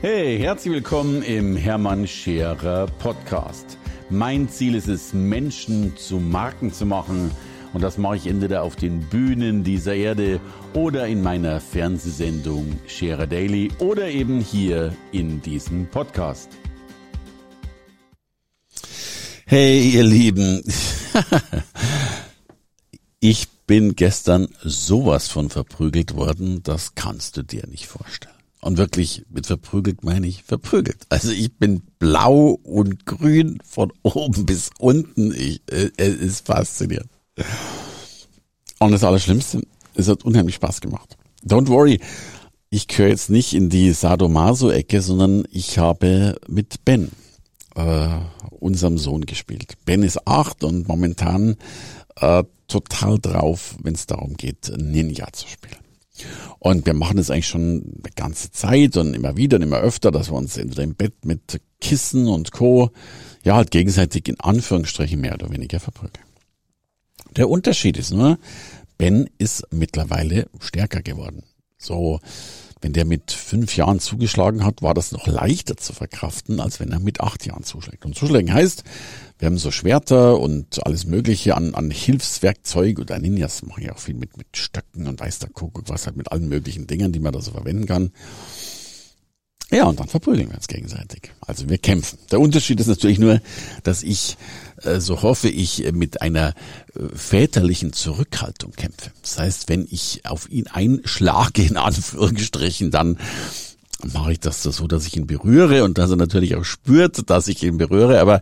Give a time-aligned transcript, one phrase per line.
[0.00, 3.76] Hey, herzlich willkommen im Hermann Scherer Podcast.
[4.08, 7.32] Mein Ziel ist es, Menschen zu Marken zu machen.
[7.72, 10.38] Und das mache ich entweder auf den Bühnen dieser Erde
[10.72, 16.48] oder in meiner Fernsehsendung Scherer Daily oder eben hier in diesem Podcast.
[19.46, 20.62] Hey, ihr Lieben.
[23.18, 28.37] ich bin gestern sowas von verprügelt worden, das kannst du dir nicht vorstellen.
[28.60, 31.06] Und wirklich, mit verprügelt meine ich verprügelt.
[31.08, 35.32] Also ich bin blau und grün von oben bis unten.
[35.32, 37.10] Ich, äh, es ist faszinierend.
[38.80, 39.62] Und das Allerschlimmste,
[39.94, 41.16] es hat unheimlich Spaß gemacht.
[41.44, 42.00] Don't worry,
[42.70, 47.10] ich gehöre jetzt nicht in die Sadomaso-Ecke, sondern ich habe mit Ben,
[47.76, 48.08] äh,
[48.50, 49.74] unserem Sohn, gespielt.
[49.84, 51.56] Ben ist acht und momentan
[52.16, 55.87] äh, total drauf, wenn es darum geht, Ninja zu spielen.
[56.58, 60.10] Und wir machen das eigentlich schon eine ganze Zeit und immer wieder und immer öfter,
[60.10, 62.90] dass wir uns entweder im Bett mit Kissen und Co.
[63.44, 66.24] ja halt gegenseitig in Anführungsstrichen mehr oder weniger verprügeln.
[67.36, 68.38] Der Unterschied ist nur,
[68.96, 71.44] Ben ist mittlerweile stärker geworden.
[71.76, 72.18] So,
[72.80, 76.92] wenn der mit fünf Jahren zugeschlagen hat, war das noch leichter zu verkraften, als wenn
[76.92, 78.04] er mit acht Jahren zuschlägt.
[78.04, 78.84] Und zuschlagen heißt,
[79.38, 83.98] wir haben so Schwerter und alles Mögliche an, an Hilfswerkzeug oder Ninjas machen ja auch
[83.98, 87.20] viel mit, mit Stöcken und weiß der Kuckuck, was halt mit allen möglichen Dingen, die
[87.20, 88.10] man da so verwenden kann.
[89.70, 91.30] Ja, und dann verprügeln wir uns gegenseitig.
[91.40, 92.18] Also wir kämpfen.
[92.30, 93.40] Der Unterschied ist natürlich nur,
[93.82, 94.38] dass ich,
[94.82, 96.54] äh, so hoffe ich, äh, mit einer
[96.94, 99.10] äh, väterlichen Zurückhaltung kämpfe.
[99.20, 103.18] Das heißt, wenn ich auf ihn einschlage, in Anführungsstrichen, dann
[104.14, 107.46] mache ich das so, dass ich ihn berühre und dass er natürlich auch spürt, dass
[107.46, 108.40] ich ihn berühre, aber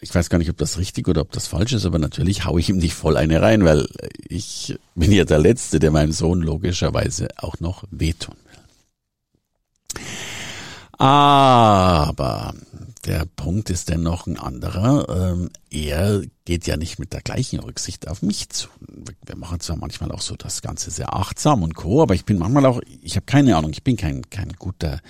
[0.00, 2.60] ich weiß gar nicht, ob das richtig oder ob das falsch ist, aber natürlich haue
[2.60, 3.88] ich ihm nicht voll eine rein, weil
[4.28, 10.02] ich bin ja der Letzte, der meinem Sohn logischerweise auch noch wehtun will.
[10.98, 12.54] Aber
[13.04, 15.08] der Punkt ist dennoch ein anderer.
[15.08, 18.68] Ähm, er geht ja nicht mit der gleichen Rücksicht auf mich zu.
[19.24, 22.38] Wir machen zwar manchmal auch so das Ganze sehr achtsam und co, aber ich bin
[22.38, 25.00] manchmal auch, ich habe keine Ahnung, ich bin kein, kein guter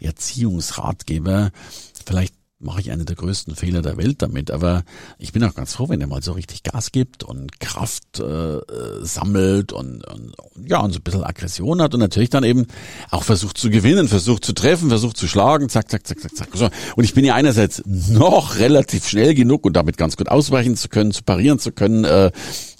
[0.00, 1.50] Erziehungsratgeber.
[2.04, 4.50] Vielleicht mache ich eine der größten Fehler der Welt damit.
[4.50, 4.82] Aber
[5.18, 8.58] ich bin auch ganz froh, wenn er mal so richtig Gas gibt und Kraft äh,
[9.02, 10.34] sammelt und, und
[10.64, 12.66] ja und so ein bisschen Aggression hat und natürlich dann eben
[13.10, 16.72] auch versucht zu gewinnen, versucht zu treffen, versucht zu schlagen, zack, zack, zack, zack, zack.
[16.96, 20.88] Und ich bin ja einerseits noch relativ schnell genug und damit ganz gut ausweichen zu
[20.88, 22.30] können, zu parieren zu können, äh,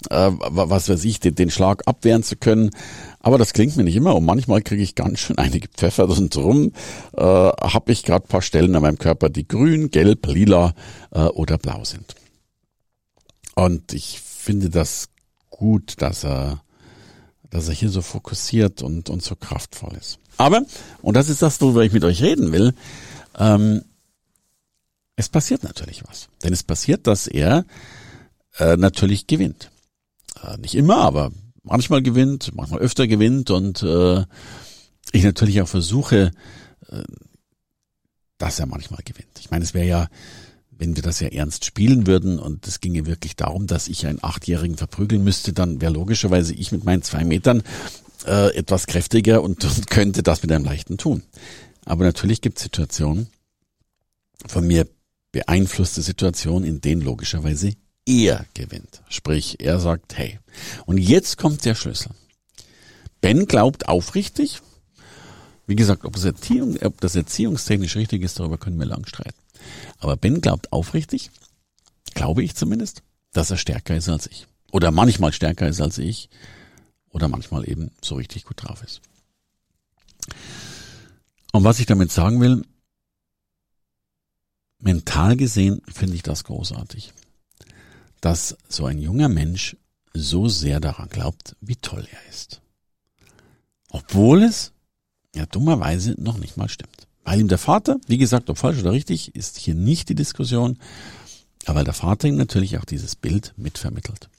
[0.09, 2.71] äh, was weiß ich, den, den Schlag abwehren zu können.
[3.19, 6.35] Aber das klingt mir nicht immer und manchmal kriege ich ganz schön einige Pfeffer und
[6.35, 6.71] drum
[7.15, 10.73] äh, habe ich gerade paar Stellen an meinem Körper, die grün, gelb, lila
[11.11, 12.15] äh, oder blau sind.
[13.55, 15.09] Und ich finde das
[15.49, 16.61] gut, dass er,
[17.49, 20.19] dass er hier so fokussiert und, und so kraftvoll ist.
[20.37, 20.63] Aber,
[21.01, 22.73] und das ist das, worüber ich mit euch reden will,
[23.37, 23.83] ähm,
[25.15, 26.29] es passiert natürlich was.
[26.43, 27.65] Denn es passiert, dass er
[28.59, 29.71] äh, natürlich gewinnt.
[30.43, 31.31] Äh, nicht immer, aber
[31.63, 34.23] manchmal gewinnt, manchmal öfter gewinnt und äh,
[35.11, 36.31] ich natürlich auch versuche,
[36.89, 37.03] äh,
[38.37, 39.39] dass er manchmal gewinnt.
[39.39, 40.07] Ich meine, es wäre ja,
[40.71, 44.23] wenn wir das ja ernst spielen würden und es ginge wirklich darum, dass ich einen
[44.23, 47.63] Achtjährigen verprügeln müsste, dann wäre logischerweise ich mit meinen zwei Metern
[48.25, 51.23] äh, etwas kräftiger und, und könnte das mit einem leichten tun.
[51.85, 53.27] Aber natürlich gibt es Situationen,
[54.45, 54.87] von mir
[55.31, 57.73] beeinflusste Situationen, in denen logischerweise
[58.07, 59.03] er gewinnt.
[59.09, 60.39] Sprich, er sagt, hey.
[60.85, 62.11] Und jetzt kommt der Schlüssel.
[63.21, 64.61] Ben glaubt aufrichtig.
[65.67, 69.37] Wie gesagt, ob das, Erziehung, ob das erziehungstechnisch richtig ist, darüber können wir lang streiten.
[69.99, 71.29] Aber Ben glaubt aufrichtig,
[72.13, 73.03] glaube ich zumindest,
[73.33, 74.47] dass er stärker ist als ich.
[74.71, 76.29] Oder manchmal stärker ist als ich.
[77.09, 79.01] Oder manchmal eben so richtig gut drauf ist.
[81.51, 82.63] Und was ich damit sagen will,
[84.79, 87.13] mental gesehen finde ich das großartig
[88.21, 89.77] dass so ein junger Mensch
[90.13, 92.61] so sehr daran glaubt, wie toll er ist.
[93.89, 94.73] Obwohl es
[95.35, 97.07] ja dummerweise noch nicht mal stimmt.
[97.23, 100.79] Weil ihm der Vater, wie gesagt, ob falsch oder richtig, ist hier nicht die Diskussion,
[101.65, 104.29] aber weil der Vater ihm natürlich auch dieses Bild mitvermittelt.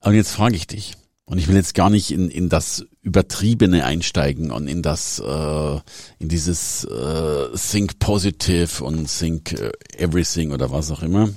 [0.00, 3.84] Aber jetzt frage ich dich, und ich will jetzt gar nicht in, in das Übertriebene
[3.84, 5.80] einsteigen und in das, äh,
[6.18, 11.30] in dieses äh, Think Positive und Think äh, Everything oder was auch immer.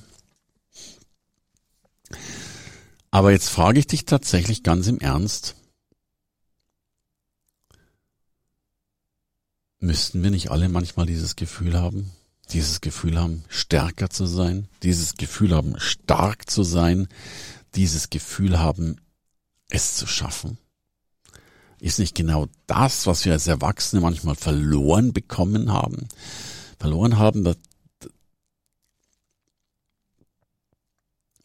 [3.15, 5.55] Aber jetzt frage ich dich tatsächlich ganz im Ernst.
[9.79, 12.11] Müssten wir nicht alle manchmal dieses Gefühl haben?
[12.51, 14.67] Dieses Gefühl haben, stärker zu sein?
[14.83, 17.07] Dieses Gefühl haben, stark zu sein?
[17.75, 18.97] Dieses Gefühl haben,
[19.69, 20.57] es zu schaffen?
[21.79, 26.09] Ist nicht genau das, was wir als Erwachsene manchmal verloren bekommen haben?
[26.79, 27.55] Verloren haben, das,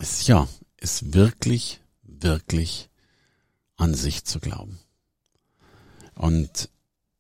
[0.01, 0.49] ist ja,
[0.81, 2.89] ist wirklich, wirklich
[3.77, 4.79] an sich zu glauben.
[6.15, 6.69] Und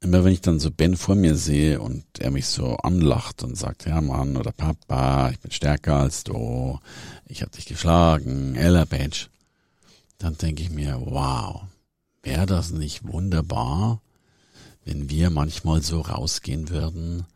[0.00, 3.56] immer wenn ich dann so Ben vor mir sehe und er mich so anlacht und
[3.56, 6.78] sagt, ja Mann oder Papa, ich bin stärker als du,
[7.26, 9.26] ich hab dich geschlagen, Ella Badge,
[10.18, 11.62] dann denke ich mir, wow,
[12.22, 14.00] wäre das nicht wunderbar,
[14.84, 17.26] wenn wir manchmal so rausgehen würden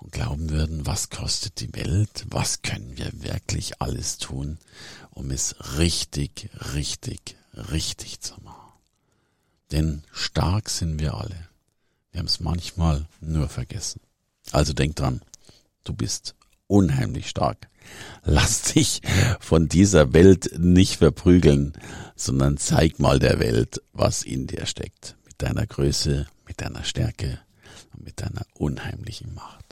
[0.00, 4.58] und glauben würden, was kostet die Welt, was können wir wirklich alles tun,
[5.14, 7.36] um es richtig, richtig,
[7.70, 8.72] richtig zu machen.
[9.70, 11.48] Denn stark sind wir alle.
[12.10, 14.00] Wir haben es manchmal nur vergessen.
[14.50, 15.22] Also denk dran,
[15.84, 16.34] du bist
[16.66, 17.68] unheimlich stark.
[18.24, 19.00] Lass dich
[19.40, 21.72] von dieser Welt nicht verprügeln,
[22.16, 25.16] sondern zeig mal der Welt, was in dir steckt.
[25.26, 27.40] Mit deiner Größe, mit deiner Stärke
[27.92, 29.71] und mit deiner unheimlichen Macht.